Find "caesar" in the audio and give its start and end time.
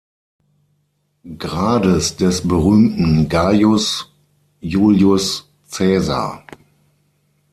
5.67-6.43